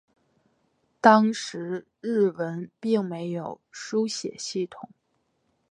[0.99, 4.89] 当时日文并没有书写系统。